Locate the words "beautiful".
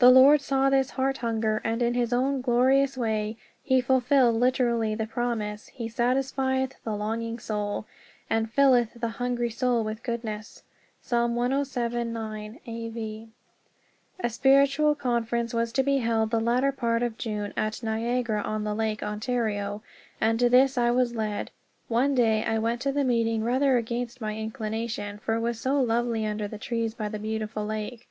27.18-27.64